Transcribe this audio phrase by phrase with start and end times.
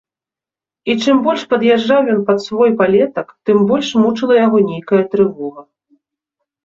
[0.93, 5.61] І чым больш пад'язджаў ён пад свой палетак, тым больш мучыла яго нейкая трывога.